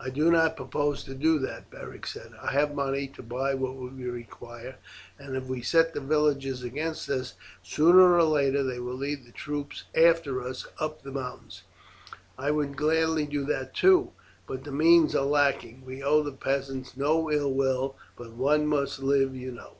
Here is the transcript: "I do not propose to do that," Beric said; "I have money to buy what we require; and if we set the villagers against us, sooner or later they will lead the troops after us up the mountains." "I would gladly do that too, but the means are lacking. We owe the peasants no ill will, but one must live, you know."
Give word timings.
"I 0.00 0.10
do 0.10 0.28
not 0.28 0.56
propose 0.56 1.04
to 1.04 1.14
do 1.14 1.38
that," 1.38 1.70
Beric 1.70 2.04
said; 2.04 2.32
"I 2.42 2.50
have 2.50 2.74
money 2.74 3.06
to 3.14 3.22
buy 3.22 3.54
what 3.54 3.76
we 3.76 4.06
require; 4.10 4.74
and 5.20 5.36
if 5.36 5.44
we 5.46 5.62
set 5.62 5.94
the 5.94 6.00
villagers 6.00 6.64
against 6.64 7.08
us, 7.08 7.34
sooner 7.62 8.12
or 8.16 8.24
later 8.24 8.64
they 8.64 8.80
will 8.80 8.96
lead 8.96 9.24
the 9.24 9.30
troops 9.30 9.84
after 9.94 10.42
us 10.42 10.66
up 10.80 11.02
the 11.02 11.12
mountains." 11.12 11.62
"I 12.36 12.50
would 12.50 12.76
gladly 12.76 13.24
do 13.24 13.44
that 13.44 13.72
too, 13.72 14.10
but 14.48 14.64
the 14.64 14.72
means 14.72 15.14
are 15.14 15.24
lacking. 15.24 15.84
We 15.86 16.02
owe 16.02 16.24
the 16.24 16.32
peasants 16.32 16.96
no 16.96 17.30
ill 17.30 17.52
will, 17.54 17.94
but 18.16 18.32
one 18.32 18.66
must 18.66 18.98
live, 18.98 19.36
you 19.36 19.52
know." 19.52 19.74